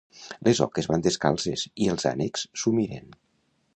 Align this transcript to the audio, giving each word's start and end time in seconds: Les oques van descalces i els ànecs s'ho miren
Les 0.47 0.61
oques 0.65 0.87
van 0.91 1.03
descalces 1.07 1.65
i 1.85 1.91
els 1.93 2.07
ànecs 2.13 2.47
s'ho 2.63 2.75
miren 2.79 3.15